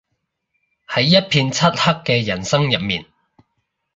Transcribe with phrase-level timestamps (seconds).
[0.87, 3.05] 喺一片漆黑嘅人生入面